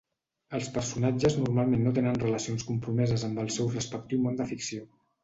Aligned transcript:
Els 0.59 0.69
personatges 0.77 1.35
normalment 1.41 1.83
no 1.87 1.93
tenen 1.97 2.17
relacions 2.23 2.65
compromeses 2.71 3.27
amb 3.29 3.43
el 3.45 3.53
seu 3.59 3.71
respectiu 3.75 4.25
món 4.25 4.41
de 4.41 4.49
ficció. 4.55 4.89